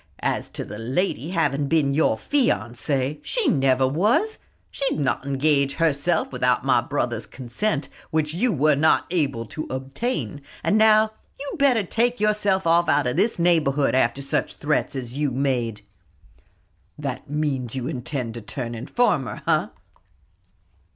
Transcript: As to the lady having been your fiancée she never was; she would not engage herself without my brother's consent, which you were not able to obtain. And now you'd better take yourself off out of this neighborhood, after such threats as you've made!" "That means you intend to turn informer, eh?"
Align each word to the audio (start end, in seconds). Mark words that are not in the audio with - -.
As 0.23 0.49
to 0.49 0.65
the 0.65 0.79
lady 0.79 1.29
having 1.29 1.67
been 1.67 1.93
your 1.93 2.15
fiancée 2.17 3.19
she 3.21 3.47
never 3.47 3.87
was; 3.87 4.39
she 4.71 4.95
would 4.95 4.99
not 5.05 5.27
engage 5.27 5.75
herself 5.75 6.31
without 6.31 6.65
my 6.65 6.81
brother's 6.81 7.27
consent, 7.27 7.87
which 8.09 8.33
you 8.33 8.51
were 8.51 8.73
not 8.75 9.05
able 9.11 9.45
to 9.45 9.67
obtain. 9.69 10.41
And 10.63 10.75
now 10.75 11.11
you'd 11.39 11.59
better 11.59 11.83
take 11.83 12.19
yourself 12.19 12.65
off 12.65 12.89
out 12.89 13.05
of 13.05 13.15
this 13.15 13.37
neighborhood, 13.37 13.93
after 13.93 14.23
such 14.23 14.55
threats 14.55 14.95
as 14.95 15.13
you've 15.13 15.35
made!" 15.35 15.83
"That 16.97 17.29
means 17.29 17.75
you 17.75 17.87
intend 17.87 18.33
to 18.33 18.41
turn 18.41 18.73
informer, 18.73 19.43
eh?" 19.45 19.67